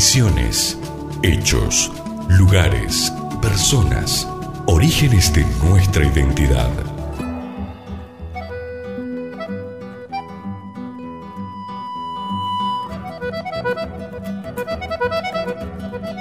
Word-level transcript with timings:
Misiones, 0.00 0.78
hechos, 1.22 1.92
lugares, 2.30 3.12
personas, 3.42 4.26
orígenes 4.64 5.30
de 5.34 5.44
nuestra 5.68 6.06
identidad. 6.06 6.70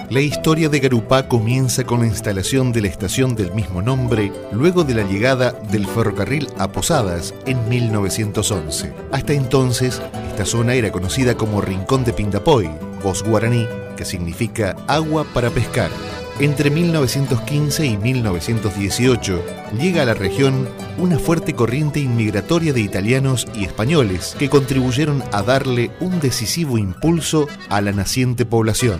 La 0.09 0.20
historia 0.20 0.68
de 0.68 0.80
Garupá 0.82 1.30
comienza 1.30 1.86
con 1.86 2.02
la 2.02 2.07
instalación 2.07 2.73
de 2.73 2.82
la 2.82 2.89
estación 2.89 3.34
del 3.34 3.54
mismo 3.54 3.82
nombre 3.82 4.34
luego 4.52 4.84
de 4.84 4.96
la 4.96 5.04
llegada 5.04 5.54
del 5.54 5.88
ferrocarril 5.88 6.50
a 6.57 6.70
Posadas 6.70 7.34
en 7.46 7.70
1911. 7.70 8.93
Hasta 9.14 9.32
entonces, 9.32 10.02
esta 10.32 10.46
zona 10.46 10.73
era 10.73 10.91
conocida 10.91 11.36
como 11.36 11.61
Rincón 11.61 12.04
de 12.04 12.11
Pindapoy, 12.11 12.70
voz 13.04 13.23
guaraní 13.23 13.68
que 13.97 14.05
significa 14.05 14.75
agua 14.87 15.25
para 15.33 15.50
pescar. 15.50 15.89
Entre 16.39 16.69
1915 16.69 17.86
y 17.86 17.97
1918 17.97 19.43
llega 19.78 20.04
a 20.04 20.05
la 20.05 20.14
región 20.14 20.69
una 20.97 21.19
fuerte 21.19 21.54
corriente 21.54 22.00
inmigratoria 22.00 22.71
de 22.71 22.79
italianos 22.79 23.46
y 23.54 23.65
españoles 23.65 24.38
que 24.39 24.50
contribuyeron 24.50 25.21
a 25.33 25.41
darle 25.43 25.91
un 26.00 26.21
decisivo 26.21 26.77
impulso 26.77 27.47
a 27.68 27.82
la 27.82 27.91
naciente 27.91 28.46
población. 28.46 29.00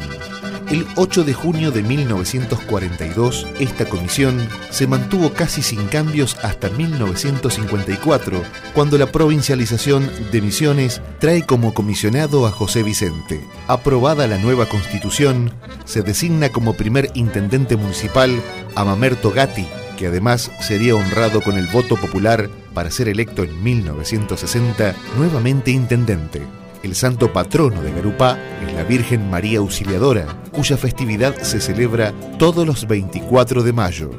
El 0.70 0.86
8 0.98 1.24
de 1.24 1.34
junio 1.34 1.72
de 1.72 1.82
1942, 1.82 3.48
esta 3.60 3.86
comisión 3.90 4.48
se 4.70 4.86
mantuvo 4.86 5.34
casi 5.34 5.64
sin 5.64 5.88
cambios 5.88 6.38
hasta 6.44 6.70
1954, 6.70 8.44
cuando 8.76 9.00
la 9.00 9.08
provincialización 9.08 10.08
de 10.32 10.42
Misiones 10.42 11.02
trae 11.18 11.44
como 11.44 11.74
comisionado 11.74 12.46
a 12.46 12.52
José 12.52 12.84
Vicente. 12.84 13.44
Aprobada 13.68 14.28
la 14.28 14.38
nueva 14.38 14.68
constitución, 14.68 15.52
se 15.86 16.04
designa 16.04 16.50
como 16.50 16.76
primer 16.76 17.10
intendente 17.16 17.76
municipal 17.76 18.40
a 18.76 18.86
Mamerto 18.86 19.32
Gatti, 19.32 19.68
que 19.98 20.06
además 20.06 20.52
sería 20.62 20.96
honrado 20.96 21.42
con 21.42 21.58
el 21.58 21.66
voto 21.66 21.96
popular 21.96 22.48
para 22.76 22.92
ser 22.92 23.10
electo 23.10 23.44
en 23.44 23.64
1960 23.64 24.94
nuevamente 25.18 25.72
intendente. 25.72 26.44
El 26.82 26.96
santo 26.96 27.34
patrono 27.34 27.82
de 27.82 27.92
Garupá 27.92 28.38
es 28.66 28.74
la 28.74 28.84
Virgen 28.84 29.30
María 29.30 29.60
Auxiliadora, 29.60 30.26
cuya 30.52 30.78
festividad 30.78 31.36
se 31.42 31.60
celebra 31.60 32.14
todos 32.38 32.66
los 32.66 32.88
24 32.88 33.64
de 33.64 33.74
mayo. 33.74 34.12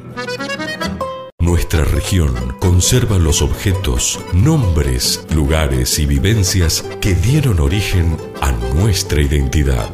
Nuestra 1.39 1.83
región 1.83 2.33
conserva 2.59 3.17
los 3.17 3.41
objetos, 3.41 4.19
nombres, 4.33 5.25
lugares 5.33 5.97
y 5.97 6.05
vivencias 6.05 6.85
que 7.01 7.15
dieron 7.15 7.59
origen 7.59 8.15
a 8.41 8.51
nuestra 8.75 9.21
identidad. 9.21 9.89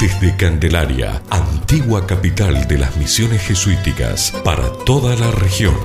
Desde 0.00 0.34
Candelaria, 0.36 1.22
antigua 1.28 2.06
capital 2.06 2.66
de 2.68 2.78
las 2.78 2.96
misiones 2.96 3.42
jesuíticas, 3.42 4.32
para 4.44 4.70
toda 4.86 5.14
la 5.16 5.30
región. 5.30 5.76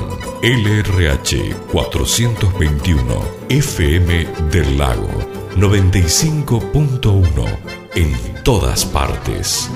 LRH 0.42 1.54
421, 1.72 3.22
FM 3.50 4.28
del 4.52 4.78
Lago 4.78 5.43
95.1 5.58 7.46
en 7.96 8.44
todas 8.44 8.86
partes. 8.86 9.70